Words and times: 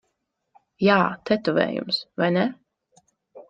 Jā, 0.85 0.95
tetovējums. 1.31 2.03
Vai 2.23 2.33
ne? 2.41 2.51